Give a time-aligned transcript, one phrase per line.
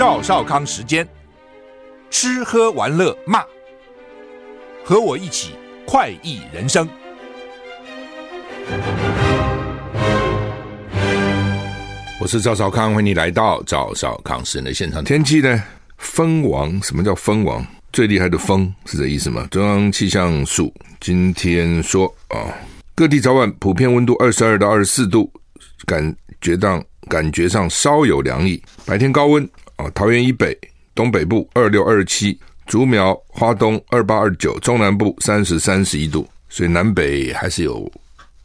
[0.00, 1.06] 赵少康时间，
[2.08, 3.44] 吃喝玩乐骂，
[4.82, 5.50] 和我一起
[5.86, 6.88] 快意人生。
[12.18, 15.04] 我是赵少康，欢迎你来到赵少康时间的现场。
[15.04, 15.62] 天气呢？
[15.98, 16.82] 风王？
[16.82, 17.62] 什么叫风王？
[17.92, 19.46] 最厉害的风是这意思吗？
[19.50, 22.56] 中央气象署今天说啊，
[22.94, 25.30] 各地早晚普遍温度二十二到二十四度，
[25.84, 29.46] 感觉到感觉上稍有凉意，白天高温。
[29.80, 30.56] 啊，桃园以北、
[30.94, 37.90] 东北部二六二七，竹苗、花东二八二九，中南部三十三十一度，所以南北还是有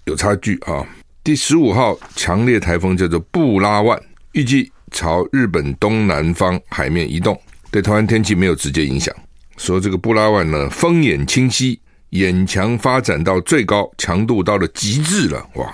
[0.06, 0.88] 有差距啊。
[1.26, 7.38] 第十五号强烈台风叫做布拉万，预计朝日本东南方海面移动，
[7.70, 9.14] 对台湾天气没有直接影响。
[9.58, 11.78] 说这个布拉万呢，风眼清晰，
[12.12, 15.74] 眼强发展到最高强度到了极致了，哇！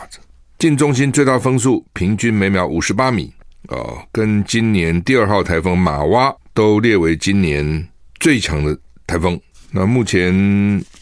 [0.58, 3.31] 近中心最大风速平均每秒五十八米。
[3.72, 7.88] 哦，跟今年第二号台风马哇都列为今年
[8.20, 8.78] 最强的
[9.08, 9.40] 台风。
[9.72, 10.34] 那目前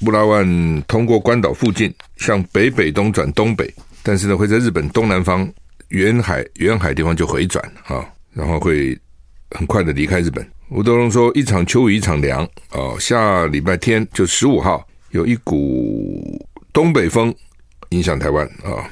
[0.05, 5.51] 布拉万通过关岛附近，向北北东转东北，但是呢会在日本东南方
[5.87, 8.95] 远海远海地方就回转啊，然后会
[9.49, 10.47] 很快的离开日本。
[10.69, 17.33] 吴德荣说：“一场秋雨一场凉。”哦，下礼拜天就十五号有一股东北风
[17.89, 18.87] 影响台湾啊，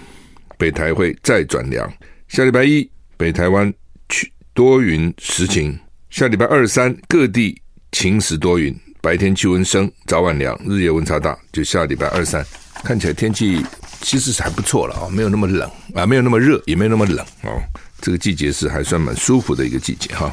[0.57, 1.87] 北台会再转凉。
[2.27, 2.89] 下礼拜一。
[3.17, 3.73] 北台湾
[4.09, 5.77] 去多云时晴，
[6.11, 7.59] 下礼拜二三各地
[7.91, 11.35] 晴时多云，白天气温升，早晚凉，日夜温差大。
[11.51, 12.45] 就下礼拜二三，
[12.83, 13.65] 看起来天气
[14.01, 17.59] 其实是还不错了啊，没有那么冷啊，没有那么热，也没有那么冷哦。
[17.99, 20.31] 这个季节是还算蛮舒服的一个季节哈。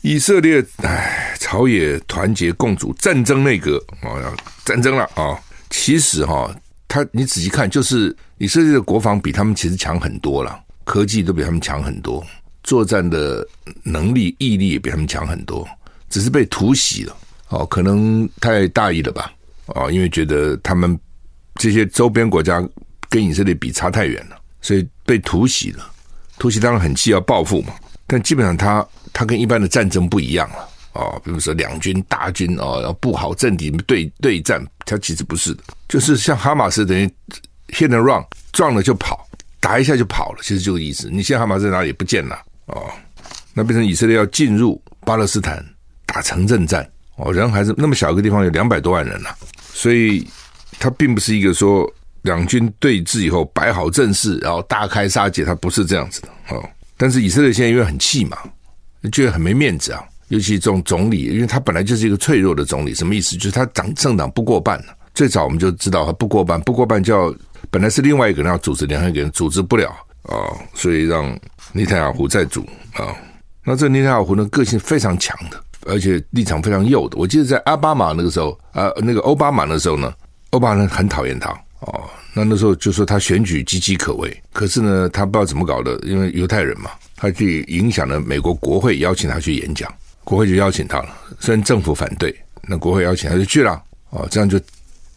[0.00, 5.38] 以色列唉，朝野团结共主战争内阁哦，要战争了啊。
[5.70, 6.52] 其实哈，
[6.88, 10.60] 他你仔细看，就是以色列的国防比他们其实强很多了。
[10.84, 12.24] 科技都比他们强很多，
[12.62, 13.46] 作战的
[13.82, 15.68] 能力、毅力也比他们强很多，
[16.08, 17.16] 只是被突袭了。
[17.48, 19.32] 哦，可能太大意了吧？
[19.66, 20.98] 哦，因为觉得他们
[21.56, 22.66] 这些周边国家
[23.08, 25.86] 跟以色列比差太远了，所以被突袭了。
[26.38, 27.74] 突袭当然很气，要报复嘛。
[28.06, 30.68] 但基本上他他跟一般的战争不一样了。
[30.94, 37.06] 哦，比如说两军大军哦，要布好阵地对对战，他其实不是的，就是像哈马斯等于
[37.68, 39.26] hit and run，撞了就跑。
[39.62, 41.08] 打一下就跑了，其实这个意思。
[41.08, 42.36] 你现在哈马斯在哪里不见了？
[42.66, 42.90] 哦，
[43.54, 45.64] 那变成以色列要进入巴勒斯坦
[46.04, 46.84] 打城镇战
[47.14, 49.28] 哦，人还是那么小一个地方有两百多万人呢、
[49.72, 50.26] 所以
[50.80, 51.88] 他并不是一个说
[52.22, 56.60] 两军对峙以后摆好阵势，然后大开杀戒，他不是这样子的哦。
[56.96, 58.36] 但是以色列现在因为很气嘛，
[59.12, 63.36] 觉得很没面子啊，尤其这种总理，因为他本来就是一个脆弱的总理，什么意思？
[63.36, 64.82] 就是他党政党不过半。
[65.14, 67.34] 最早我们就知道他不过半，不过半就要。
[67.72, 69.88] 本来是另外一个人要组织，另外一个人组织不了
[70.24, 70.36] 啊、
[70.74, 71.26] 所以让
[71.72, 72.60] 内塔尼亚胡再组
[72.92, 73.16] 啊、
[73.64, 77.16] 那这内塔尼亚胡呢，个性非常强的，而且立场非常右的。
[77.16, 80.12] 我记得在奥巴马那个时候啊、那个奥巴马那时候呢，
[80.50, 81.48] 奥巴马很讨厌他
[81.80, 82.02] 哦。
[82.34, 89.90] 那那时候就说他选举岌岌可危，可是呢，他不知道怎么搞的，因为犹太人嘛，他去影响了美国国会邀请他去演讲，
[90.24, 91.08] 国会就邀请他了。
[91.40, 92.34] 虽然政府反对，
[92.68, 94.60] 那国会邀请他就去了哦，这样就。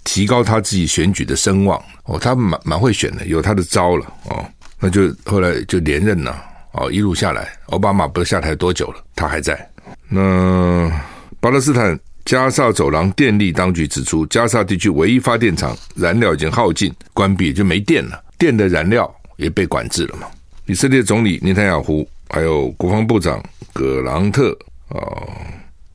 [0.06, 4.46] 提高他自己选举的声望哦，他蛮蛮会选的，有他的招了哦。
[4.80, 6.42] 那就后来就连任了
[6.74, 9.70] 哦，一路下来，奥巴马不是下台多久了，他还在。
[10.08, 10.90] 那
[11.40, 20.28] 巴勒斯坦加萨走廊电力当局指出，加萨地区唯一发电厂燃料已经耗尽，关闭就没电了，电的燃料也被管制了嘛。
[20.68, 23.44] 以色列总理内塔雅胡还有国防部长
[23.74, 24.56] 葛朗特
[24.90, 25.28] 哦，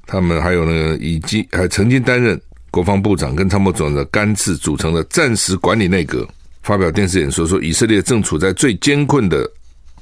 [0.07, 2.41] 他们还有那个以及还曾经担任。
[2.71, 6.27] 国防部长跟参谋总长的干次组成的战时管理内阁
[6.63, 9.51] 发表电视演说，说以色列正处在最艰困的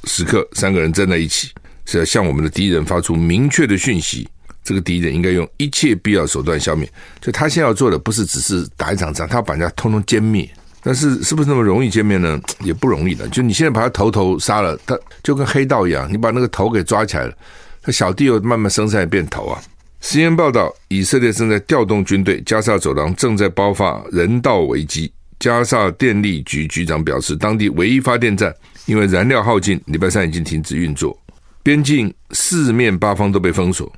[0.05, 1.51] 时刻，三个人站在一起
[1.87, 4.29] 是要向我们的敌人发出明确的讯息，
[4.63, 6.91] 这个敌人应该用一切必要手段消灭。
[7.21, 10.49] 就他现在要做的不是只是打一场仗，他要把人家通通歼灭。
[10.81, 12.41] 但是是不是那么容易歼灭呢？
[12.61, 13.29] 也不容易的。
[13.29, 17.35] 就你现在把他头头杀了，他就跟黑道一样，你把那个头给抓起来了，
[17.83, 19.61] 他小弟又慢慢生出来变头啊。
[20.01, 25.13] Cn 报道，以色列正在调动军队，加沙走廊正在爆发人道危机。
[25.39, 28.55] 加沙电力局局长表示，当地唯一发电站
[28.87, 31.17] 因为燃料耗尽，礼拜三已经停止运作。
[31.63, 33.93] 边境四面八方都被封锁，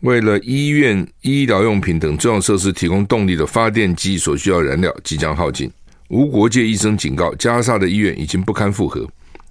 [0.00, 5.70] 为了医院、医疗用品等重要设施提供动力的发电机所需要燃料即将耗尽。
[6.08, 9.08] 无国界医生警告，加沙的医院已经不堪负荷，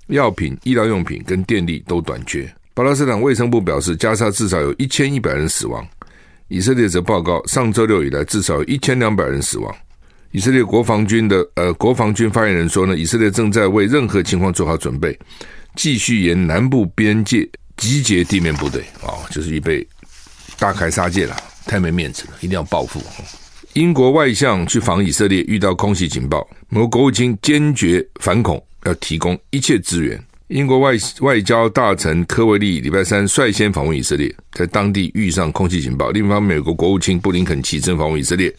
[0.07, 2.51] 药品、医疗用品跟电力都短缺。
[2.73, 5.85] 巴勒斯坦卫生部表示，加沙至少有一千一百人死亡。
[6.47, 9.73] 以色列则报告，上周六以来至少有一千两百人死亡。
[10.31, 15.17] 以色列国防军的呃国防军发言人说呢，以色列正在为任何情况做好准备，
[15.75, 19.85] 继续沿南部边界集结地面部队啊、哦，就是预备
[20.57, 21.35] 大开杀戒了，
[21.65, 23.01] 太没面子了，一定要报复。
[23.73, 30.21] 英国外相去访以色列，遇到空袭警报，美国国务卿坚决反恐，要提供一切支援。
[30.51, 36.11] 英国外外交大臣科维利礼拜三率先访问以色列，在当地遇上空气警报。
[36.11, 38.53] 另一方面，美国国务卿布林肯启程访问以色列。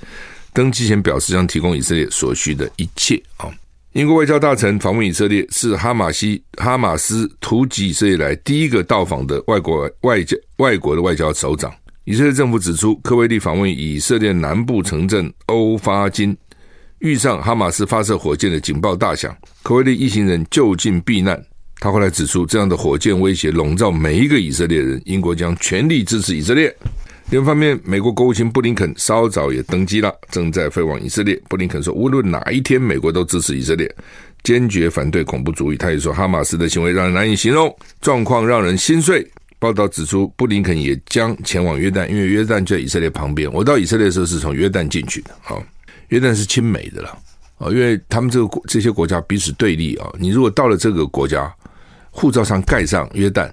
[0.55, 3.47] 登机前表示将提供以色列所需的一切啊！
[3.93, 11.71] 英国外交大臣访问以色列是哈马西哈马斯突击以色列来第一个到访的外国外交外国的外交首长。
[12.05, 16.35] 以色列政府指出，科维利访问以色列南部城镇欧发金，
[17.01, 21.39] 遇上哈马斯发射火箭的警报大响，科维利一行人就近避难。
[21.83, 26.73] 他后来指出，这样的火箭威胁笼罩每一个以色列人，英国将全力支持以色列。
[27.31, 31.37] 另一方面，美国国务卿布林肯稍早也登机了，正在飞往以色列。
[31.49, 33.93] 布林肯说，无论哪一天，美国都支持以色列，
[34.45, 35.77] 坚决反对恐怖主义。
[35.77, 39.29] 他也说，哈马斯的行为让人难以形容，状况让人心碎。
[39.59, 43.53] 报道指出，布林肯也将前往约旦，因为约旦就在以色列旁边。
[43.53, 45.59] 我到以色列的时候是从约旦进去的，啊，
[46.11, 47.09] 约旦是亲美的了，
[47.59, 50.09] 啊，因为他们这个这些国家彼此对立啊。
[50.21, 51.53] 你如果到了这个国家，
[52.13, 53.51] 护照上盖上约旦，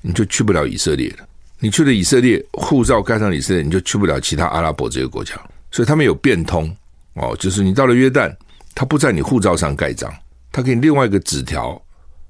[0.00, 1.28] 你就去不了以色列了。
[1.58, 5.34] 你去了以色列，护照盖上以色列，你就去不了其他阿拉伯这个国家。
[5.70, 6.74] 所以他们有变通
[7.14, 8.34] 哦，就是你到了约旦，
[8.74, 10.10] 他不在你护照上盖章，
[10.52, 11.70] 他给你另外一个纸条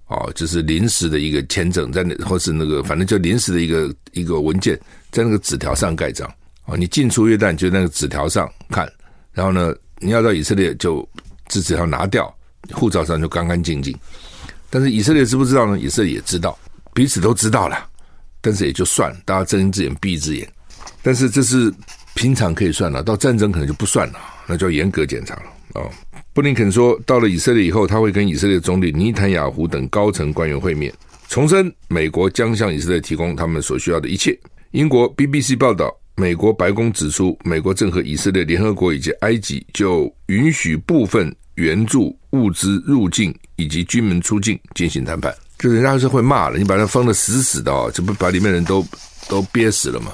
[0.07, 4.79] 哦，就是临时的一个签证，在那或是那个反正就临时的一个一个文件，
[5.11, 6.33] 在那个纸条上盖章
[6.65, 6.77] 哦。
[6.77, 8.91] 你进出约旦就那个纸条上看，
[9.33, 11.07] 然后呢，你要到以色列就
[11.49, 12.33] 这纸条拿掉，
[12.73, 13.93] 护照上就干干净净。
[14.71, 15.79] 但是以色列知不知道呢？
[15.79, 16.59] 以色列也知道，
[16.95, 17.87] 彼此都知道了。
[18.41, 20.49] 但是也就算了，大家睁一只眼闭一只眼。
[21.03, 21.73] 但是这是
[22.15, 25.43] 平常可以算了，到战争可能就不算了，那就要严格检查了
[25.75, 25.91] 哦。
[26.33, 30.93] 布林肯说，到了以色列以后，他会跟以色列总理尼坦雅胡等高层官员会面，
[31.29, 34.39] 重申美国将向以色列提供他们所需要的一切。
[34.73, 45.35] 英国 BBC 报道，美国白宫指出，美国正和以色列、联合国以及埃及就允许部分援助物资入境以及军门出境进行谈判。
[45.59, 48.87] 就人家是会骂了，你把它封得死死的哦，这不把里面人都
[49.29, 50.13] 都憋死了吗？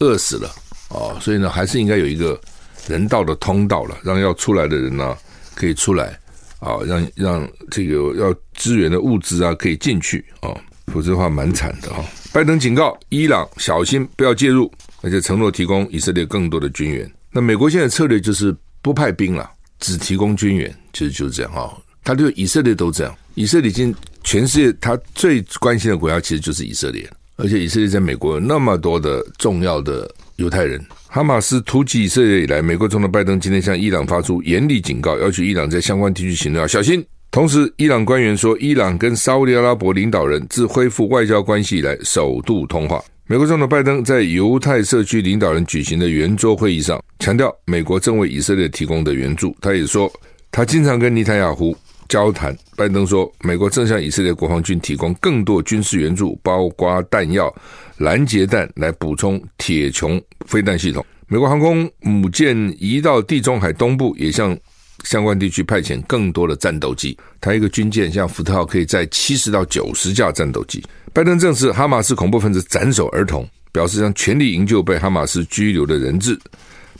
[0.00, 0.50] 饿死了
[0.88, 2.40] 哦，所以呢，还是应该有一个
[2.88, 5.14] 人道的通道了，让要出来的人呢、
[5.54, 6.18] 可以出来
[6.60, 10.48] 啊、让让这个要支援的物资啊可以进去啊、
[10.86, 12.04] 否则的话蛮惨的哈、哦。
[12.32, 14.72] 拜登警告伊朗小心不要介入，
[15.02, 17.10] 而且承诺提供以色列更多的军援。
[17.30, 23.94] 那美国现在策略就是不派兵了，只提供军援，其实就是这样哈、他对以色列都这样，以色列已经。
[24.22, 30.78] 全世界他最关心的国家其实就是以色列，而且以色列在美国有那么多的重要的犹太人。
[31.08, 37.02] 哈马斯突击以色列以来，美国总统拜登今天向伊朗发出严厉警告，要求伊朗在相关地区行动要小心。
[37.30, 43.02] 同时，伊朗官员说，伊朗跟沙乌地阿拉伯领导人自恢复外交关系以来首度通话。
[43.26, 49.56] 美国总统拜登在犹太社区领导人举行的圆桌会议上强调，美国正为以色列提供的援助。
[49.62, 50.12] 他也说，
[50.50, 51.76] 他经常跟尼坦雅胡。
[52.08, 57.54] 交谈，拜登说，美国正向以色列国防军提供更多军事援助，包括弹药、
[57.98, 61.06] 拦截弹，来补充铁穹飞弹系统。
[61.28, 64.58] 美国航空母舰移到地中海东部，也向
[65.04, 67.16] 相关地区派遣更多的战斗机。
[67.40, 70.84] 他一个军舰像福特号，可以载七十到九十架战斗机。
[71.12, 76.36] 拜登证实，哈马斯恐怖分子斩首儿童，表示将全力营救被哈马斯拘留的人质。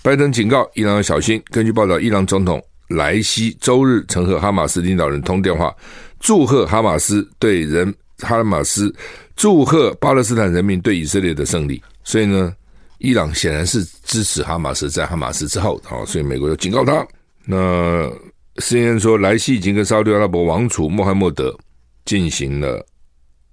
[0.03, 1.43] 拜登警告伊朗要小心。
[1.51, 2.63] 根据报道，伊朗总统。
[2.91, 5.75] 莱西周日曾和哈马斯领导人通电话，
[6.19, 8.93] 祝贺哈马斯对人哈马斯，
[9.37, 11.81] 祝贺巴勒斯坦人民对以色列的胜利。
[12.03, 12.53] 所以呢，
[12.99, 17.07] 伊朗显然是支持哈马斯，在哈马斯之后，好，所以美国又警告他。
[17.45, 17.57] 那
[18.57, 21.57] CNN 说，莱西已经跟沙特阿拉伯王储穆罕默德
[22.05, 22.85] 进行了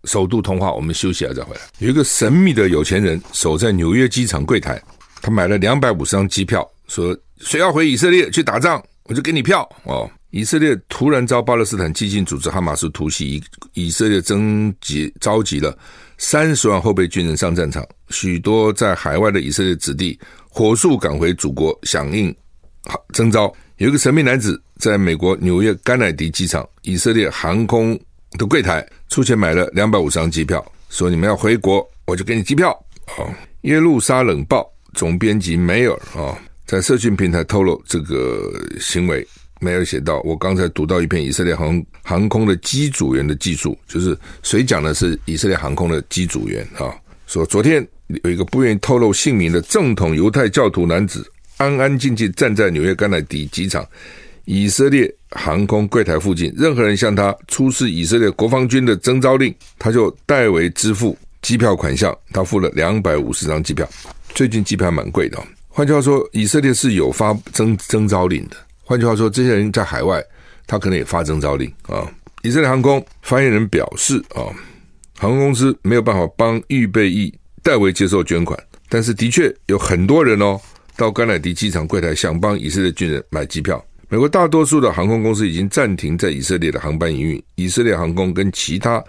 [0.06, 0.74] 首度通话。
[0.74, 1.62] 我们休息一下再回来。
[1.77, 4.82] 有一个神秘的有钱人守在纽约机场柜台，
[5.22, 8.84] 他买了两百五十张机票，说谁要回以色列去打仗。
[9.08, 10.10] 我就给你票哦。
[10.32, 13.42] 以色列突然遭巴勒斯坦激进组织哈马斯突袭，
[13.74, 15.76] 以以色列征集召集了
[16.18, 22.36] 三十万后备军人上战场，许多在海外的以色列子弟火速赶回祖国响应
[23.14, 23.52] 征召。
[23.78, 27.98] 有一个神秘男子在美国纽约甘乃迪机场以色列航空
[28.32, 32.72] 的柜台出钱买了两百五十张机票，说你们要回国，我就给你机票。
[33.18, 39.25] 哦，耶路撒冷报总编辑梅尔啊，在社群平台透露这个行为。
[39.59, 46.93] 没有写到：“我刚才读到一篇以色列航航空的机组员的记述，就是谁讲的是以色列航空的机组员啊？
[47.25, 47.83] 说昨天
[48.24, 53.83] 有一个不愿意透露姓名的正统犹太教徒男子，安安静静站在纽约甘乃迪机场
[54.45, 62.15] 以色列航空柜台附近，任何人向他出示以色列国防军的征召令，他就代为支付机票款项。
[62.31, 63.89] 他付了两百五十张机票。
[64.36, 65.43] 最近机票蛮贵的。
[65.77, 70.19] 换句话说，以色列是有发征征召令的。”换句话说，这些人在海外，
[70.65, 72.12] 他可能也发征召令啊。
[72.41, 74.50] 以色列航空发言人表示啊，
[75.19, 77.31] 航空公司没有办法帮预备役
[77.62, 80.60] 代为接受捐款，但是的确有很多人哦，
[80.96, 83.86] 到甘乃迪机场柜台想帮以色列军人买机票。
[84.10, 87.43] 美国大多数的航空公司已经暂停在以色列的航班营运。
[87.53, 89.03] 以色列航空跟其他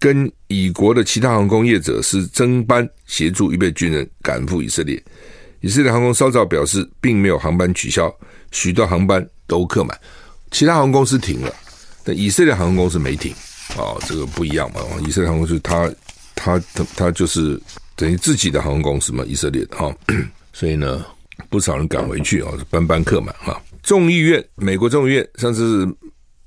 [0.00, 5.00] 跟以国的其他航空业者是增班协助预备军人赶赴以色列。
[5.60, 8.12] 以色列航空稍早表示，并没有航班取消。
[8.50, 9.98] 许多航班都客满，
[10.50, 11.52] 其他航空公司停了，
[12.02, 13.32] 但以色列航空公司没停
[13.76, 14.80] 啊、哦，这个不一样嘛。
[15.06, 15.90] 以色列航空公司它
[16.34, 17.60] 它它它就是
[17.94, 19.96] 等于自己的航空公司嘛，以色列的哈、哦，
[20.54, 21.04] 所以呢，
[21.50, 23.60] 不少人赶回去啊，班班客满哈。
[23.82, 25.86] 众议院，美国众议院上次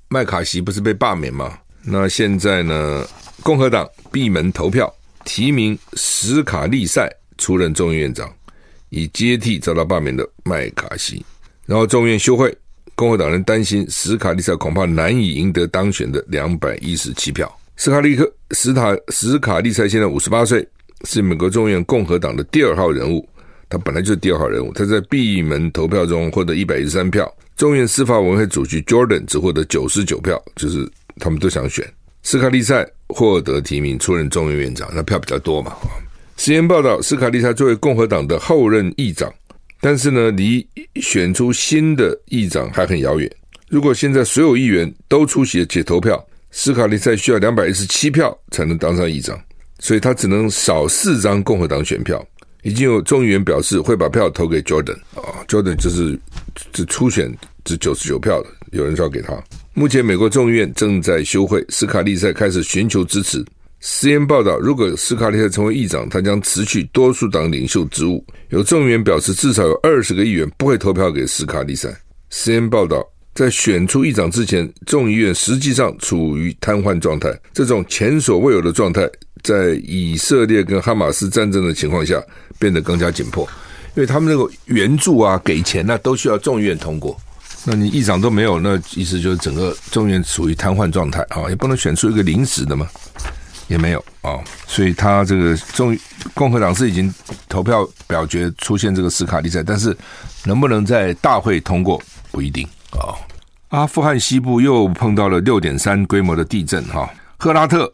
[0.08, 1.58] 麦卡锡不是被罢免吗？
[1.84, 3.08] 那现在呢，
[3.44, 4.92] 共和党闭门投票
[5.26, 8.32] 提名史卡利塞出任众议院长，
[8.92, 11.26] 以接替遭到罢免的麦卡锡。
[11.66, 12.56] 然后众院休会，
[12.94, 17.52] 共和党人担心史卡利塞恐怕难以赢得当选的两百一十七票。
[17.78, 20.68] 斯卡利克史塔史卡利塞现在五十八岁，
[21.06, 23.28] 是美国众院共和党的第二号人物。
[23.70, 24.74] 他本来就是第二号人物。
[24.74, 30.86] 他在闭门投票中获得一百一十三票，众院司法委员会主席 Jordan 只获得九十九票，就是
[31.18, 31.90] 他们都想选
[32.22, 35.74] 斯卡利塞获得提名出任众院院长，那票比较多嘛。
[36.44, 39.32] 实验报道，斯卡利塞作为共和党的后任议长。
[39.80, 43.32] 但是呢，离选出新的议长还很遥远。
[43.70, 46.20] 如果现在所有议员都出席且投票，
[46.50, 49.40] 斯卡利塞需要两百一十七票才能当上议长，
[49.78, 52.26] 所以他只能少四张共和党选票。
[52.64, 56.20] 已经有众议员表示会把票投给 Jordan 啊，Jordan 就是
[56.74, 57.32] 只初选
[57.64, 59.40] 只九十九票的，有人说要给他。
[59.76, 63.46] 目前美国众议院正在休会，斯卡利塞开始寻求支持。
[63.84, 68.24] 实验报道，如果史卡利塞成为议长，他将辞去多数党领袖职务。
[68.50, 71.92] 有众议员表示，至少有二十个议员不会投票给史卡利塞。
[72.30, 77.36] 实验报道，在选出议长之前，众议院实际上处于瘫痪状态。
[77.54, 79.10] 这种前所未有的状态，
[79.42, 82.22] 在以色列跟哈马斯战争的情况下
[82.60, 83.50] 变得更加紧迫，
[83.96, 87.20] 因为他们那个援助啊、给钱啊，都需要众议院通过。
[87.66, 92.88] 那你议长都没有，那意思就是整个众议院处于瘫痪状态啊，也不能选出一个临时的嘛。
[93.72, 94.38] 也没有啊、
[94.68, 96.00] 所以他这个终于
[96.34, 97.12] 共和党是已经
[97.48, 99.98] 投票表决出现这个斯卡利赛，但是
[100.44, 102.00] 能不能在大会通过
[102.32, 103.16] 不一定啊、
[103.70, 107.92] 阿富汗西部又碰到了六点三规模的地震哈，赫拉特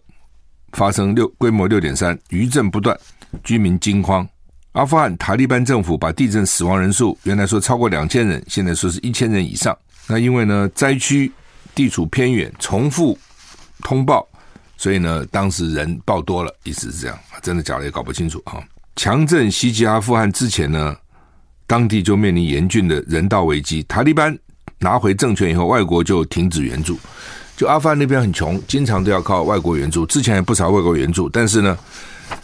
[0.74, 3.00] 发生六规模六点三，余震不断，
[3.44, 4.28] 居民惊慌。
[4.72, 9.78] 阿富汗塔利班政府把地震死亡人数原来说超过两千人，现在说是一千人以上。
[10.08, 11.32] 那因为呢灾区
[11.76, 13.18] 地处偏远，重复
[13.84, 14.28] 通报。
[14.78, 18.62] 所以呢，当时人爆多了，意思是这样，真的假的也搞不清楚啊。
[18.96, 20.96] 强震袭击阿富汗之前呢，
[21.66, 23.84] 当地就面临严峻的人道危机。
[23.84, 24.38] 塔利班
[24.80, 26.98] 拿回政权以后，外国就停止援助。
[27.56, 30.06] 就阿富汗那边很穷，经常都要靠外国援助。
[30.06, 31.76] 之前也不少外国援助，但是呢，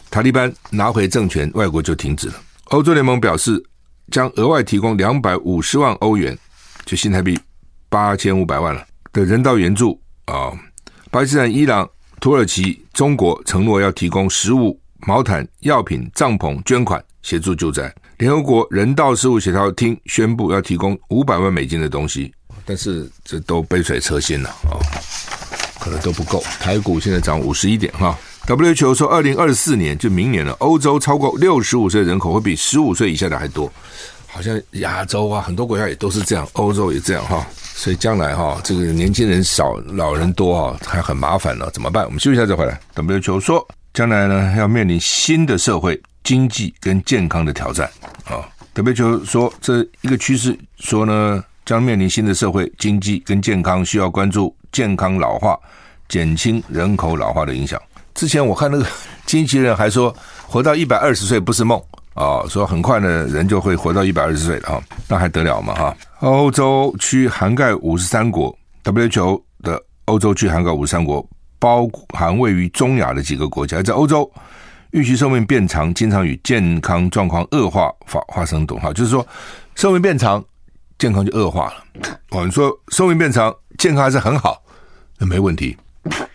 [0.09, 2.35] 塔利班拿回政权，外国就停止了。
[2.65, 3.63] 欧洲联盟表示，
[4.11, 6.35] 将额外提供两百五十万欧元，
[6.83, 7.39] 就新台币
[7.89, 10.51] 八千五百万了的人道援助啊。
[11.11, 11.87] 巴基斯坦、伊朗。
[12.23, 17.93] 土耳其、中国承诺要提供食物、毛毯、药品、帐篷捐款协助救灾。
[18.17, 24.79] 联合国人道事务协调厅宣布要提供五百万美金的东西，但是这都杯水车薪了啊，
[25.81, 26.41] 可能都不够。
[26.61, 28.17] 台股现在涨五十一点哈。
[28.47, 33.69] WHO 说，二零二四年就明年了，欧洲超过六十五岁人口会比十五岁以下的还多，
[34.33, 37.45] 好像亚洲啊很多国家也都是这样，欧洲也这样哈。
[37.75, 42.03] 所以将来哈，这个年轻人少，老人多哈，还很麻烦呢，怎么办？
[42.05, 42.79] 我们休息一下再回来。
[42.95, 47.87] WHO 说，将来呢要面临新的社会、经济跟健康的挑战
[48.25, 48.41] 啊。
[48.73, 55.59] WHO 说，这一个趋势说呢，将面临新的社会、经济跟健康，需要关注健康老化，
[56.09, 57.79] 减轻人口老化的影响。
[58.15, 58.85] 之前我看那个
[59.27, 60.15] 经纪人还说，
[60.47, 61.79] 活到一百二十岁不是梦
[62.13, 65.97] 啊，说很快呢人就会活到一百二十岁了哈，那还得了嘛哈？
[66.19, 71.27] 欧洲区涵盖五十三国，WHO 的欧洲区涵盖五十三国，
[71.57, 74.31] 包含位于中亚的几个国家，在欧洲，
[74.91, 79.25] 预期寿命变长，经常与健康状况恶化发发生等号，就是说
[79.73, 80.43] 寿命变长，
[80.99, 81.73] 健康就恶化了。
[82.29, 84.61] 哦，你说寿命变长，健康还是很好，
[85.17, 85.75] 那没问题。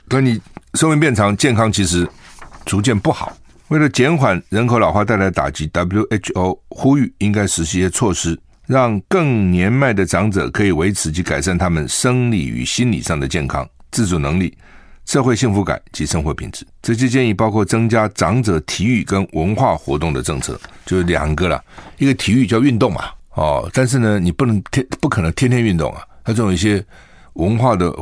[0.09, 0.41] 可你
[0.75, 2.09] 寿命变长，健康其实
[2.67, 3.33] 逐渐不好。
[3.69, 14.57] 为了减缓人口老化带来的打击，WHO 呼吁应该实施一些措施，让更年迈的长者可以维持及改善他们生理与心理上的健康、自主能力、
[15.05, 16.67] 社会幸福感及生活品质。
[16.81, 21.63] 这些建议包括增加长者体育跟文化活动的政策，就是两个了。
[21.99, 26.85] 一个体育叫运动嘛，哦，但是呢，你不能天不可能天天运动啊，它这种一些
[27.35, 27.95] 文化的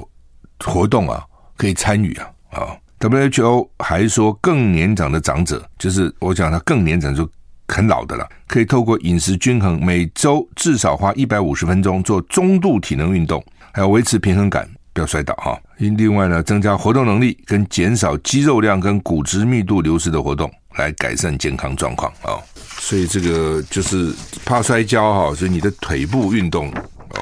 [0.64, 1.24] 活动啊。
[1.58, 7.28] 可以参与啊啊！WHO 还说，更年长的长者，就是我讲他更年长就
[7.68, 15.58] 很老的了，可以透过饮食均衡，每周至少花一百五十分钟做中度体能运动，还要维持平衡感，不要摔倒哈。
[15.76, 22.40] 另外呢，增加活动能力跟减少肌肉量跟骨质密度流失的活动，来改善健康状况啊。
[22.78, 27.20] 所以这个就是怕摔跤哈，所以你的腿部运动啊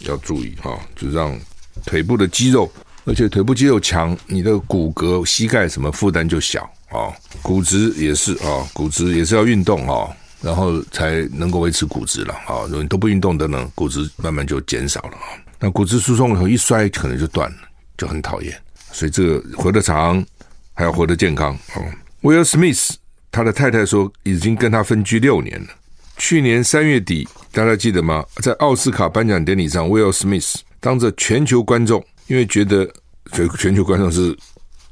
[0.00, 1.34] 要注意哈，就让
[1.86, 2.70] 腿部的肌肉。
[3.06, 7.14] 而且腿部肌肉强，你的骨骼、膝盖什么负担就小啊。
[7.40, 10.10] 骨质也是啊，骨质也是要运动啊，
[10.42, 12.66] 然后才能够维持骨质了啊。
[12.66, 15.38] 如果你都不运动的呢，骨质慢慢就减少了啊。
[15.60, 17.56] 那骨质疏松以后一摔，可能就断了，
[17.96, 18.60] 就很讨厌。
[18.90, 20.22] 所以这个活得长，
[20.74, 21.80] 还要活得健康啊。
[22.22, 22.92] 威尔史密斯
[23.30, 25.68] 他的太太说，已经跟他分居六年了。
[26.18, 28.24] 去年三月底，大家记得吗？
[28.42, 32.04] 在奥斯卡颁奖典礼上，威尔史密斯当着全球观众。
[32.28, 32.88] 因为觉得
[33.32, 34.36] 全全球观众是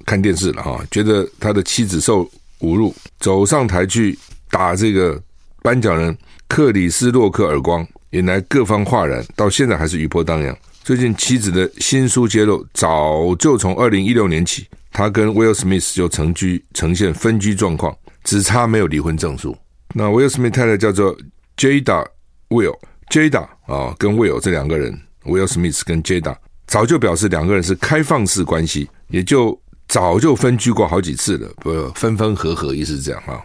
[0.06, 2.24] 看电视了哈，觉得他的妻子受
[2.60, 4.18] 侮辱，走上台去
[4.50, 5.20] 打这个
[5.62, 6.16] 颁奖人
[6.48, 10.56] 克里斯洛克耳光，引来各方哗然，到现在还是余波荡漾。
[10.82, 19.56] 最近妻子的新书揭露，早就从二零一六年起，他跟 Will Smith 就成居呈现分居状况，只差没有离婚证书。
[19.94, 21.16] 那 Will Smith 太太叫做
[21.56, 22.06] Jada
[22.50, 26.36] Will，Jada 啊，跟 Will 这两个人，，Will Smith 跟 Jada。
[26.66, 33.40] 早就表示两个人是开放式关系，也就早就分居过好几次了，不分分合合，意思是这样啊。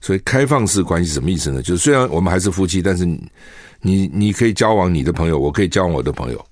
[0.00, 1.60] 所以开放式关系什么意思呢？
[1.62, 3.20] 就是虽然我们还是夫妻，但是你
[3.80, 6.46] 你你可以交往你的朋友，我可以交往我的朋友，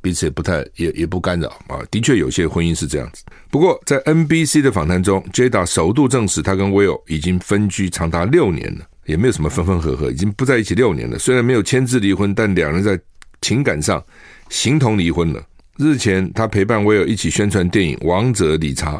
[0.00, 1.78] 彼此也不太也也不干扰啊。
[1.90, 3.22] 的确有些婚姻是这样子。
[3.50, 11.18] 不过在 NBC 的访谈中，Jada 首度证实他跟 Will 已经分居长达六年了，也没有什么分分合合，已经不在一起六年了。
[11.18, 12.98] 虽然没有签字离婚，但两人在
[13.40, 14.02] 情感上。
[14.48, 15.42] 形同离婚了。
[15.78, 18.96] 日前，他陪伴威尔一起宣传电影《王者理查》，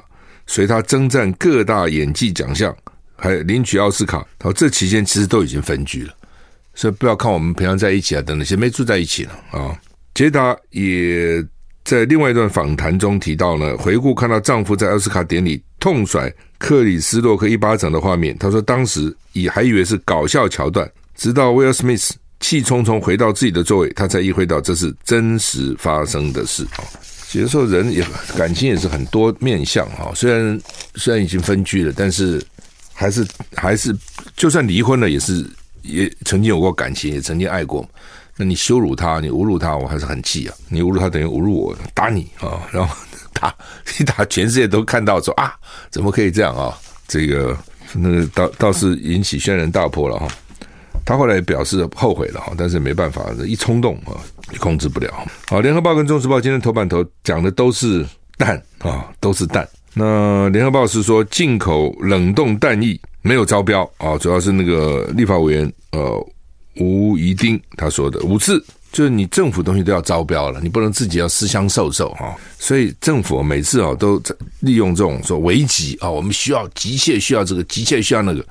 [0.47, 2.77] 随他征战各大演技奖项，
[3.17, 4.27] 还领取奥斯卡。
[4.41, 6.13] 好，这期间其实都已经分居了，
[6.75, 9.75] 所以不要看我们平常在一起啊，等等，先没住在一起了啊。
[10.13, 11.43] 杰达也
[11.83, 22.15] 在另外一段访谈中提到呢，回顾看到丈夫在奥斯卡典礼痛甩克里斯洛克一巴掌的画面，他说当时以还以为是搞笑桥段，直到威尔史密斯。
[22.47, 26.87] 气冲冲回到自己的座位，他才意会到这是真实发生的事啊。
[27.33, 28.07] 有的时候人也
[28.39, 30.61] 感情也是很多面相哈，虽然
[30.95, 32.41] 虽然已经分居了，但是
[32.95, 33.93] 还是还是
[34.37, 35.45] 就算离婚了，也是
[35.83, 37.85] 也曾经有过感情，也曾经爱过。
[38.37, 40.55] 那你羞辱他，你侮辱他，我还是很气啊！
[40.69, 42.63] 你侮辱他等于侮辱我，打你啊！
[42.71, 42.97] 然后
[43.33, 43.53] 打
[43.99, 45.53] 一打，全世界都看到说啊，
[45.91, 46.79] 怎么可以这样啊？
[47.09, 47.59] 这个
[47.93, 50.29] 那倒倒是引起轩然大波了哈。
[51.05, 54.19] 他后来表示后悔了哈，但是没办法，一冲动啊，
[54.59, 55.13] 控制不了。
[55.49, 58.05] 好，《联合报》跟《中时报》今天头版头讲的都是
[58.37, 59.69] 蛋啊，都是蛋。
[59.95, 66.27] 那《联合报》是说进口冷冻蛋液没有招标啊，主要是那个立法委员呃
[66.79, 72.37] 吴怡丁他说的五次，就是你政府东西都要招标了，你不能自己要私相授受哈。
[72.59, 74.21] 所以政府每次啊都
[74.61, 78.45] 利用这种说危急啊，我们需要急切需要这个急切需要那个，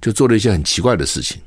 [0.00, 1.38] 就做了一些很奇怪的事情。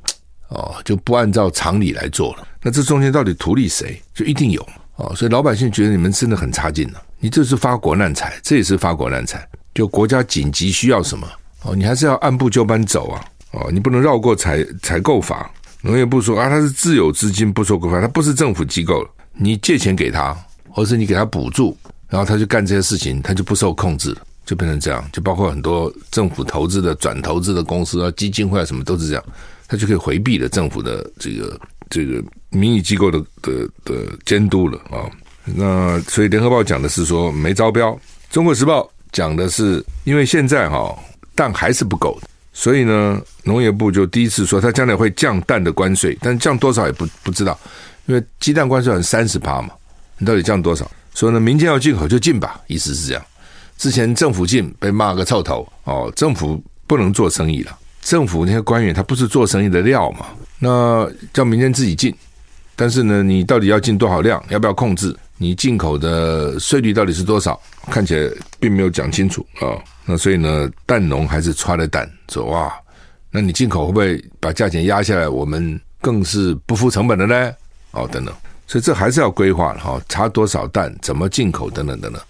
[0.50, 2.48] 哦，就不按照常理来做了。
[2.62, 4.02] 那这中间到底图利谁？
[4.14, 5.14] 就一定有哦。
[5.16, 7.02] 所以老百姓觉得你们真的很差劲了。
[7.20, 9.48] 你这是发国难财，这也是发国难财。
[9.74, 11.28] 就国家紧急需要什么
[11.64, 13.24] 哦，你还是要按部就班走啊。
[13.52, 15.50] 哦，你不能绕过采采购法。
[15.82, 19.10] 农业部说啊，他是自有资金不收规范，他不是政府机构了。
[19.34, 20.36] 你借钱给他，
[20.70, 21.78] 或是你给他补助，
[22.10, 25.08] 然后他就干这些事情，他就不受控制，就变成这样。
[25.14, 29.24] 就包括很多政府投资的、转投资的公司啊、基金会啊，什么都是这样。
[29.68, 35.10] 他就可以回避了政府的这个这个民意机构的的的监督了啊。
[35.44, 37.98] 那所以联合报讲的是说没招标，
[38.30, 40.98] 中国时报讲的是因为现在哈
[41.36, 42.20] 蛋还是不够，
[42.52, 47.58] 所以呢农业部就第一次说他将来会降蛋的关税，但降多少也不不知道，
[48.08, 49.70] 因为鸡蛋关税很三十趴嘛，
[50.18, 50.90] 你到底降多少？
[51.14, 53.26] 所以呢民间要进口就进吧，意思是这样。
[53.78, 60.28] 之前政府进被骂个臭头哦，政府不能做生意了，政府那些官员他不是做生意的料嘛，
[60.60, 62.16] 那叫民间自己进，
[62.74, 65.14] 但是呢你到底要进多少量，要不要控制？
[65.36, 67.60] 你进口的税率到底是多少？
[67.92, 69.82] 看起来并没有讲清楚啊、哦。
[70.06, 72.72] 那所以呢，蛋农还是揣了蛋走啊，
[73.30, 75.28] 那你进口会不会把价钱压下来？
[75.28, 77.52] 我们更是不付成本的呢？
[77.92, 78.34] 哦，等等，
[78.68, 80.02] 所以这还是要规划的哈。
[80.08, 82.22] 查多少蛋，怎么进口，等等等等，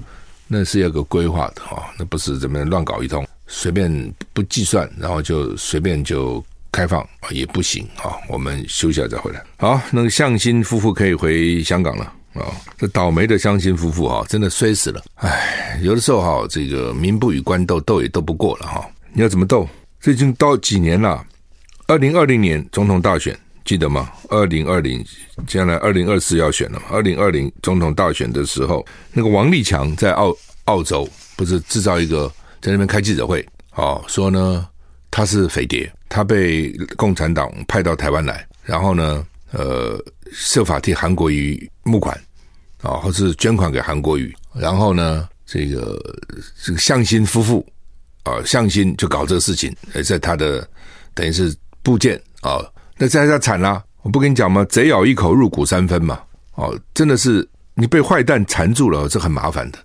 [0.47, 1.83] 那是要个规划的哈。
[1.99, 8.15] 那不是怎么乱搞一通，随便不计算，然后就随便就开放也不行啊。
[8.29, 9.43] 我们休息一下再回来。
[9.57, 12.13] 好，那个向心夫妇可以回香港了。
[12.33, 12.45] 啊、
[12.77, 15.01] 这倒霉的乡亲夫妇哈，真的衰死了。
[15.15, 18.87] 唉，有的时候哈，这个民不与官斗，斗也斗不过了哈。
[19.11, 19.67] 你要怎么斗？
[19.99, 21.25] 这已经到几年了？
[21.87, 24.11] 二零二零年总统大选记得吗？
[24.29, 25.03] 二零二零，
[25.47, 26.85] 将来二零二四要选了嘛？
[26.91, 30.31] 二零二零总统大选的时候，那个王立强在澳
[30.65, 34.67] 澳洲不是制造一个在那边开记者会，哦，说呢
[35.11, 39.97] 他是匪谍，他被共产党派到台湾来，然后呢，呃，
[40.31, 42.17] 设法替韩国瑜募款。
[42.83, 45.99] 啊，或是捐款给韩国瑜，然后呢，这个
[46.63, 47.65] 这个向心夫妇
[48.21, 50.65] 啊，向心就搞这个事情，而在他的
[51.15, 52.61] 等于是部件啊，
[52.99, 54.63] 那这下惨了，我不跟你讲吗？
[54.65, 56.21] 贼咬一口，入骨三分嘛，
[56.53, 59.79] 哦，真的是你被坏蛋缠住了，这很麻烦的。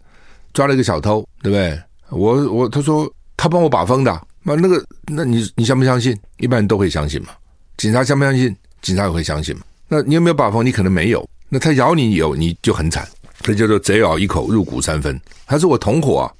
[0.52, 1.80] 抓了一个小偷，对不对？
[2.12, 6.16] 我我他说他帮我把风的，那那个那你你相不相信？
[6.38, 7.30] 一般人都会相信嘛。
[7.76, 8.54] 警察相不相信？
[8.80, 9.62] 警察也会相信嘛。
[9.88, 10.64] 那你有没有把风？
[10.64, 11.28] 你可能没有。
[11.48, 13.06] 那他咬你有你就很惨，
[13.42, 15.20] 这叫做贼咬一口，入骨三分。
[15.46, 16.32] 他是我同伙啊，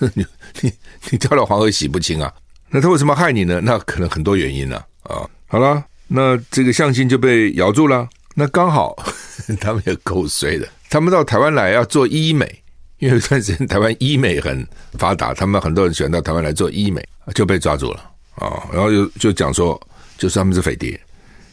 [0.14, 0.26] 你
[0.60, 0.72] 你
[1.10, 2.32] 你跳到黄河洗不清啊？
[2.70, 3.60] 那他为什么害你呢？
[3.62, 5.30] 那可能很多原因呢啊，啊。
[5.46, 8.08] 好了，那这个向心就被咬住了。
[8.34, 8.94] 那刚好
[9.60, 12.62] 他们也够衰的，他们到台湾来要做医美，
[12.98, 14.66] 因为有段时间台湾医美很
[14.98, 17.02] 发达，他们很多人喜欢到台湾来做医美，
[17.34, 18.68] 就被抓住了啊。
[18.72, 19.80] 然后就就讲说，
[20.16, 21.00] 就是他们是匪谍，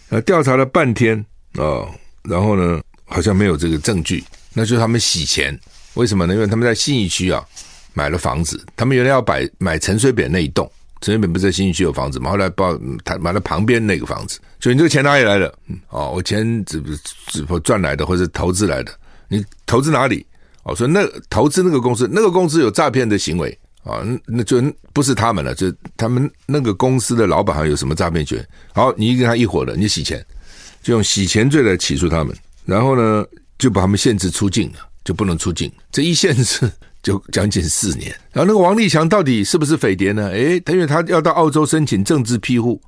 [0.10, 1.18] 呃，调查了半天
[1.54, 1.86] 啊，
[2.24, 2.82] 然后呢？
[3.08, 5.56] 好像没有这个证据，那就是他们洗钱，
[5.94, 6.34] 为什么呢？
[6.34, 7.46] 因为他们在信义区啊
[7.94, 10.68] 买了房子，他们原来要买买陈水扁那一栋，
[11.02, 12.32] 陈水扁不是在信义区有房子嘛？
[12.32, 15.54] 后来报他买了旁边那个房子，就你这个钱哪里来的？
[15.68, 16.82] 嗯，哦，我钱只
[17.28, 18.92] 只不赚来的，或者投资来的？
[19.28, 20.26] 你投资哪里？
[20.66, 24.62] 哦，说那投资那个公司，那个公司有诈骗的行为啊，那就
[24.94, 28.44] 不是他们了，就他们那个公司的老板还有什么诈骗权？
[28.74, 30.26] 好，你跟他一伙的，你洗钱，
[30.82, 32.36] 就用洗钱罪来起诉他们。
[32.66, 33.24] 然后呢，
[33.60, 35.72] 就把他们限制出境了，就不能出境。
[35.92, 36.68] 这一限制
[37.04, 38.10] 就将近四年。
[38.32, 40.30] 然后那个王立强到底是不是匪谍呢？
[40.30, 42.82] 诶，他因为他要到澳洲申请政治庇护，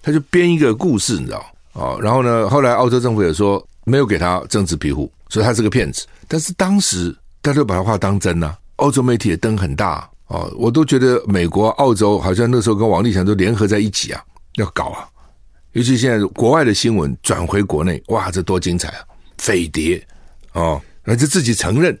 [0.00, 1.44] 他就编一个故事，你知道？
[1.74, 6.06] 哦，然后呢，后来澳洲政府也说没有给他政治庇护，所以他是个骗子。
[6.26, 14.22] 但是当时大家都把他话当真呐、啊，欧洲媒体也登很大哦，我都觉得美国、澳洲好像那时候跟王立强都联合在一起啊，
[14.56, 15.08] 要搞啊。
[15.72, 19.04] 尤其现在国外的新闻转回国内，哇，这多精彩啊！
[19.36, 20.04] 匪谍
[20.52, 21.98] 哦，那就自己承认，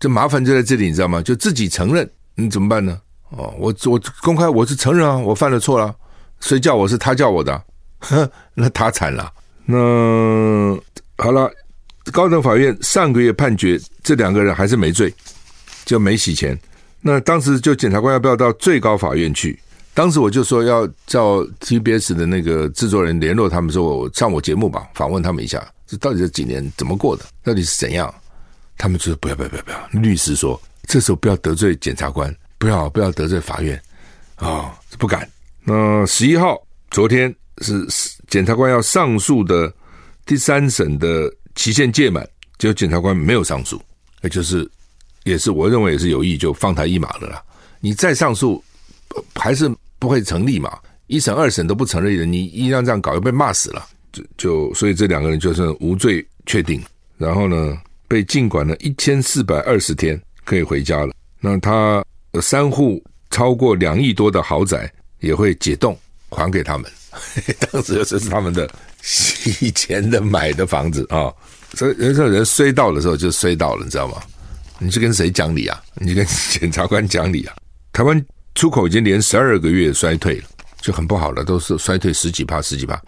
[0.00, 1.22] 这麻烦就在这里，你知道吗？
[1.22, 3.00] 就自己承认，你怎么办呢？
[3.30, 5.94] 哦，我我公开我是承认啊，我犯了错了，
[6.40, 7.62] 谁叫我是他叫我的？
[8.00, 9.32] 哼， 那他惨了。
[9.64, 9.76] 那
[11.18, 11.48] 好了，
[12.10, 15.12] 高等法院上个月判决这两个人还是没罪，
[15.84, 16.58] 就没洗钱。
[17.00, 19.58] 那当时就检察官要不要到最高法院去？
[19.94, 25.66] 当时我就说要叫 TBS 的那个制作人联络他们，说我上我节目吧，访问他们一下。
[25.86, 27.24] 这到底这几年怎么过的？
[27.42, 28.12] 到底是怎样？
[28.78, 29.88] 他们就说不要不要不要不要。
[30.00, 33.80] 律师说这时候不要得罪检察官，不要不要得罪法院
[34.36, 35.28] 啊、不敢。
[35.64, 36.56] 那十一号
[36.90, 37.86] 昨天是
[38.28, 39.70] 检察官要上诉的
[40.24, 42.26] 第三审的期限届满，
[42.58, 43.80] 结果检察官没有上诉，
[44.20, 44.68] 那就是
[45.24, 47.42] 也是我认为也是有意就放他一马的啦。
[47.80, 48.62] 你再上诉
[49.34, 50.78] 还是不会成立嘛？
[51.06, 53.86] 一审二审都不成立的，你一样这样搞，又被骂死了。
[54.12, 56.82] 就就所以这两个人就是无罪确定，
[57.16, 61.14] 然后呢被禁管了一千四百二十天，可以回家了。
[61.40, 62.04] 那他
[62.40, 66.90] 三户超过两亿多的豪宅也会解冻还给他们，
[67.72, 68.68] 当时这是他们的
[69.60, 71.32] 以前的买的房子啊。
[71.74, 74.20] 所以人说人衰到的时候就衰到了，你知道吗？
[74.78, 75.80] 你是跟谁讲理啊？
[75.94, 77.54] 你跟检察官讲理啊？
[77.92, 80.44] 台湾出口已经连十二个月衰退了，
[80.80, 83.00] 就很不好了，都是衰退十几趴十几趴。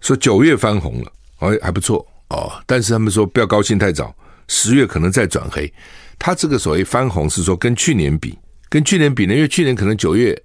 [0.00, 4.14] 说九月翻红了哦还不错哦，但是他们说不要高兴太早，
[4.48, 5.72] 十月可能再转黑。
[6.18, 10.38] 他这个所谓翻红是说跟去年比，跟去年比呢，因为去年可能九月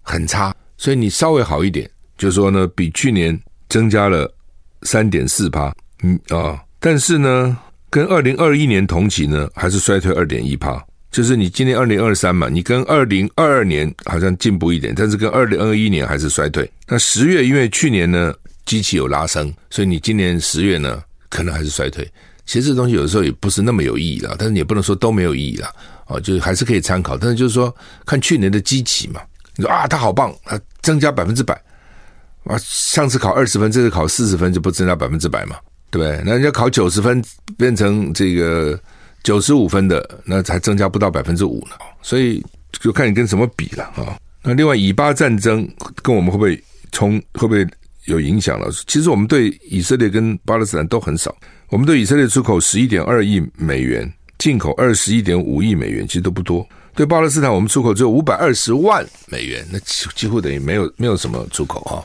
[0.00, 3.38] 很差，所以你稍微好一点，就是说呢，比去年
[3.72, 4.30] 增加了
[4.82, 7.56] 三点四趴，嗯啊、但是呢，
[7.88, 10.84] 跟二零二一年同期呢，还是衰退二点一趴。
[11.10, 16.70] 就是你今年二零二三嘛，你跟二零二二年好像进步一点，但是跟二零二一年还是衰退。
[16.86, 18.34] 那十月因为去年呢
[18.66, 22.06] 机器有拉升，所以你今年十月呢可能还是衰退。
[22.44, 25.66] 其实这东西有的时候也不是那么有意义了，但是也不能说都没有意义了
[26.04, 27.16] 啊，就是还是可以参考。
[27.16, 29.22] 但是就是说看去年的机器嘛，
[29.56, 31.58] 你说啊它好棒，它增加百分之百，
[32.44, 35.56] 啊上次考二十分，这次考四十分就不增加百分之百嘛，
[35.90, 36.22] 对不对？
[36.24, 37.22] 那人家考九十分
[37.56, 38.78] 变成这个。
[39.24, 44.18] 九十五分的那才增加不到百分之五呢，所以就看你跟什么比了啊。
[44.42, 45.64] 那另外以巴战争
[46.02, 47.64] 跟我们会不会冲会不会
[48.06, 48.68] 有影响了？
[48.88, 51.32] 其实我们对以色列跟巴勒斯坦都很少，
[51.68, 56.68] 我们对以色列出口十一点二亿美元，进口二十一点五亿美元，其实都不多。
[56.96, 62.04] 对巴勒斯坦我们出口只有五百二十万美元，那几几乎等于没有没有什么出口哈。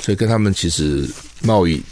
[0.00, 1.08] 所以跟他们其实
[1.42, 1.82] 贸易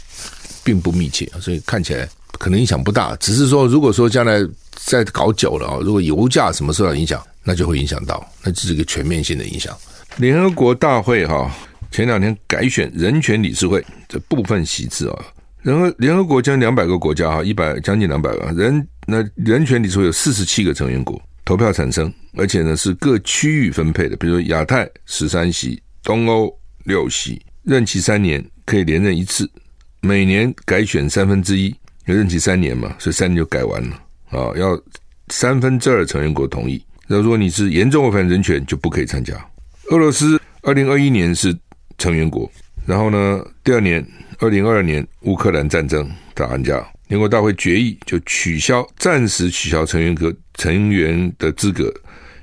[0.63, 2.07] 并不密切，所以看起来。
[2.39, 9.75] 可能影响不大，只是说，如果说将来再搞久了啊，如果油价什么受到影响，那就会影响到，那这是一个全面性的影响。
[10.17, 11.51] 联合国大会哈，
[11.89, 15.25] 前两天改选人权理事会这部分席次啊，
[15.63, 29.49] 然后联合国将两百个国家哈，一百将近两百个人，那人权理事会有四十七个成员国投票产生，而且呢是各区域分配的，比如说亚太十三席，东欧六席，任期三年，可以连任一次，
[29.99, 31.75] 每年改选三分之一。
[32.05, 34.55] 有任期三年嘛，所以三年就改完了啊！
[34.55, 34.81] 要
[35.27, 36.81] 三分之二成员国同意。
[37.07, 39.33] 那如果你是严重违反人权，就不可以参加。
[39.89, 41.53] 俄罗斯二零二一年是
[41.97, 42.49] 成员国，
[42.85, 44.05] 然后呢，第二年
[44.39, 46.75] 二零二二年乌克兰战争打完架，
[47.09, 51.93] 联合国大会决议就取消，暂时取消成员国成员的资格，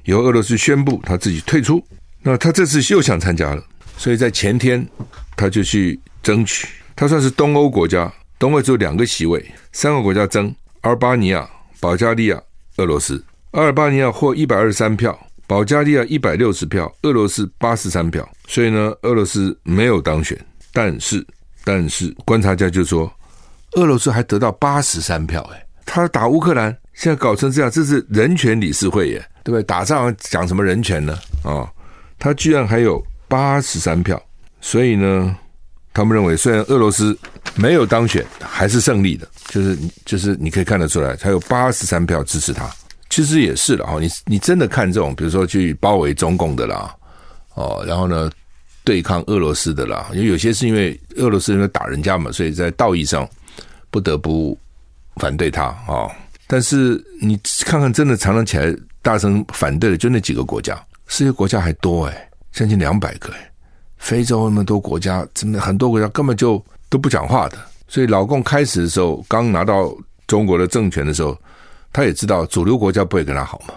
[0.05, 1.83] 由俄罗斯宣布他自己退出。
[2.21, 3.65] 那他这次又想参加了，
[3.97, 4.87] 所以在前天
[5.37, 8.13] 他就去争取，他算是东欧国家。
[8.39, 11.49] 东欧只有两个席位，三个国家争：阿尔巴尼亚、
[11.81, 12.43] 保加利亚、
[12.77, 13.25] 俄罗斯。
[13.53, 18.29] 阿尔巴尼亚获一百二十三票，保加利亚一百六十票，俄罗斯八十三票。
[18.49, 20.39] 所以呢，俄罗斯没有当选。
[20.73, 21.25] 但是，
[21.63, 23.11] 但是观察家就说，
[23.77, 25.41] 俄罗斯还得到八十三票。
[25.55, 29.63] 哎，他打乌克兰，现在搞成这样，这是人权理事会耶，对不对？
[29.63, 31.17] 打仗讲什么人权呢？
[31.45, 31.71] 啊、
[32.19, 33.03] 他居然还有
[33.35, 34.23] 八十三票。
[34.61, 35.37] 所以呢，
[35.93, 37.19] 他们认为，虽然俄罗斯。
[37.57, 42.69] 没有当选还是胜利的，就是就是你可以看得出来，他有八十三票支持他。
[43.09, 46.93] 其实也是了哈，你你真的看这种，比如说去包围中共的啦，
[47.55, 48.29] 哦，然后呢
[48.83, 53.29] 对抗俄罗斯的啦，因为有些是因为俄罗斯因为打人家嘛，所以在道义上
[53.89, 54.59] 不得不
[55.17, 56.11] 反对他啊。
[56.49, 60.75] 但是你看看，真的常常起来大声反对的，就那几个国家，
[61.07, 63.31] 世界国家还多诶，将近两百个，
[63.99, 66.65] 非洲那么多国家，真的很多国家根本就。
[66.91, 69.93] 都不讲话的，所以老共开始的时候，刚拿到
[70.29, 71.37] 中国的政权的时候，
[71.93, 73.75] 他也知道主流国家不会跟他好嘛，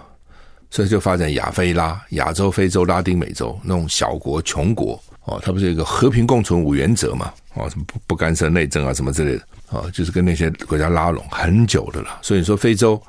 [0.70, 7.34] 所以就发展亚非拉、亚洲、非洲、拉丁美洲那种小国、穷国哦，他不是一个和平共存五原则嘛？
[7.56, 12.20] 哦，什么不不干涉内政啊，什么之类的哦，就是跟那些国家拉拢很久的了。
[12.22, 13.02] 所以说非洲，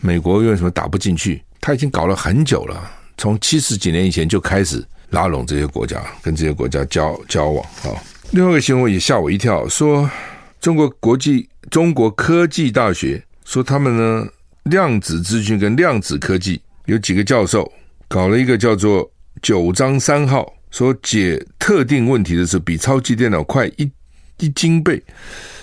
[0.00, 1.42] 美国为什么打不进去？
[1.60, 7.88] 他已经搞了很久了，从七十几年以前就开始拉拢这些国家，跟这些国家交交往啊。
[7.90, 7.96] 哦
[8.32, 10.08] 另外一个新闻也吓我一跳，说
[10.60, 14.24] 中国国际中国科技大学说他们呢
[14.62, 17.68] 量子资讯跟量子科技有几个教授
[18.06, 19.10] 搞了一个叫做
[19.42, 23.90] 九章三号，说解特定问题的时候比超级电脑快一
[24.38, 25.02] 一斤倍。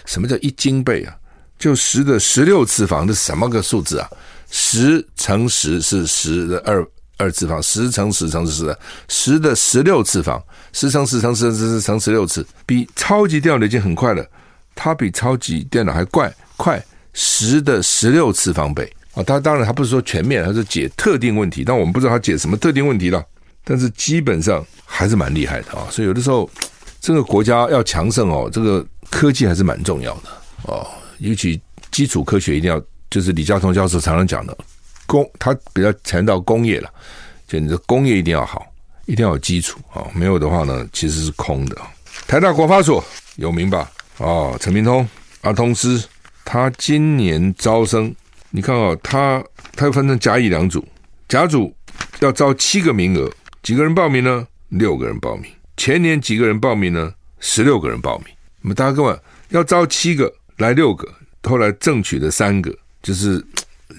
[0.06, 1.16] 什么叫一斤倍啊？
[1.58, 4.10] 就十的十六次方，这什么个数字啊？
[4.52, 6.86] 十乘十是十的二。
[7.18, 14.26] 二次方，十乘十乘十的十的十六次方，十乘十乘十乘十乘十六次，比超级电脑已经很快了。
[14.76, 16.80] 它比超级电脑还快，快
[17.12, 19.24] 十的十六次方倍啊！
[19.24, 23.24] 它当然，它不是说全面，它是解特定问题，但我们不知道它解什么特定问题了。
[23.64, 25.88] 但是基本上还是蛮厉害的啊！
[25.90, 26.48] 所以有的时候，
[27.02, 30.30] 这个国家要强盛哦，这个科技还是蛮重要的
[30.64, 34.56] 哦，尤其基础科学一定要，就是李嘉彤教授常常讲的。
[35.08, 36.90] 工，它比较强调工业了，
[37.48, 38.68] 就你的工业一定要好，
[39.06, 41.76] 一定要有基础啊，没有的话呢，其实是空的。
[42.28, 43.04] 台大国发所
[43.38, 43.90] 有名吧？
[44.20, 45.08] 啊，陈明通、
[45.42, 46.04] 阿通师，
[46.44, 48.14] 他今年招生，
[48.52, 49.44] 你看啊，他
[49.76, 50.86] 他又分成甲乙两组，
[51.28, 51.74] 甲组
[52.20, 53.32] 要招七个名额，
[53.64, 54.48] 几个人报名呢？
[54.70, 55.50] 六个人报名。
[55.78, 57.14] 前年几个人报名呢？
[57.40, 58.28] 十六个人报名。
[58.62, 59.18] 那么大家各位
[59.50, 61.08] 要招七个，来六个，
[61.44, 63.42] 后来争取的三个，就是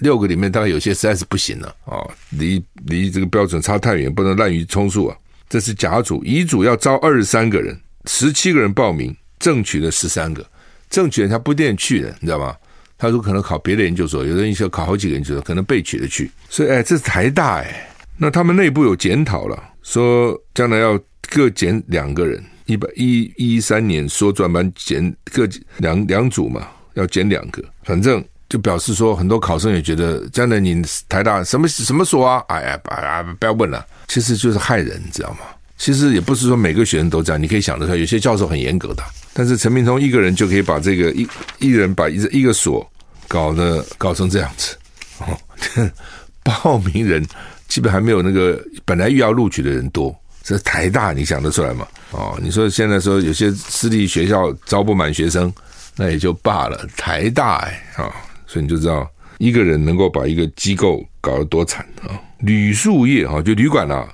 [0.01, 1.97] 六个里面大概有些实在是不行了啊，
[2.29, 5.17] 离离这个标准差太远，不能滥竽充数啊。
[5.49, 10.45] 这是甲组，乙组要招二十三个人，十七个人报名，争取了十三个，
[10.89, 12.55] 争取人他不一定去的，你知道吗？
[12.97, 16.29] 他说可能考别的研究所，有的人要考好几个研究所，可能被取的去。
[16.49, 20.99] 所以哎，这是台大哎，那他们内部有检讨了，说将来要
[21.29, 25.47] 各减两个人，一百一一三年说专班减各
[25.77, 33.85] 两两组嘛，要减两个，反正就表示说很多考生也觉得将来你台大什么什么所啊，哎呀，哎不要问了。
[34.07, 35.39] 其实就是害人，你知道吗？
[35.77, 41.25] 其实也不是说每个学生都这样，你可以想得出来，有些教授很严格的，但是陈明通一个人就可以把这个一
[41.59, 42.85] 一人把一一个所
[43.27, 44.75] 搞得搞成这样子
[45.19, 45.37] 哦。
[46.43, 47.25] 报名人
[47.67, 51.87] 基本还没有那个本来预要录取的人多，这台大你想得出来吗？
[52.11, 55.53] 哦，你说现在说有些私立学校招不满学生，
[55.95, 58.11] 那也就罢了，台大哎啊、
[58.49, 59.07] 所以你就知道
[59.37, 62.19] 一个人能够把一个机构搞得多惨啊。
[62.39, 64.11] 旅宿业哈，就旅馆啊，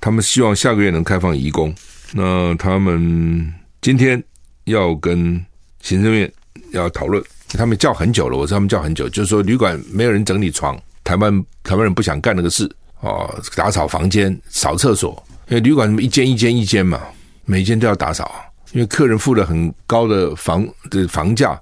[0.00, 1.74] 他们希望下个月能开放移工。
[2.12, 4.22] 那他们今天
[4.64, 5.44] 要跟
[5.82, 6.32] 行政院
[6.72, 17.00] 要讨论，他们叫很久了，我知道他们叫很久，就是说旅馆没有人整理床，台湾台湾人不想干那个事哦，打扫房间、扫厕所，因为旅馆一间一间一间嘛，
[17.44, 18.32] 每一间都要打扫，
[18.72, 21.60] 因为客人付了很高的房的房价，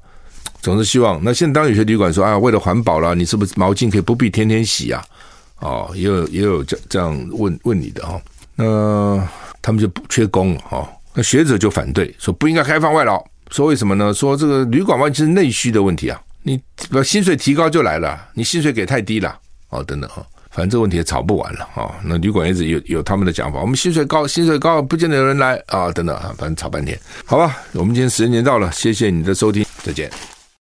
[0.65, 1.21] 总是希望。
[1.23, 5.05] 那现在当有些旅馆说啊，为了环保了，你是不是毛巾可以不必天天洗啊？
[5.61, 8.23] 哦，也有也有这这样问问你的哈、哦，
[8.57, 9.29] 那
[9.61, 14.13] 他们就不缺工了哈、那学者就反对说不应该开放外劳，说为什么呢？
[14.13, 16.59] 说这个旅馆完全是内需的问题啊，你
[16.91, 21.95] 把薪水提高就来了，你薪水给太低了哦，等等哈，反正这个问题也吵不完了啊。
[22.03, 27.57] 那旅馆一直有有他们的讲法，我们薪水高，薪水高不见得有人来啊，等等啊，反正吵半天，好吧。
[27.73, 30.11] 我们今天时间到了，谢谢你的收听，再见。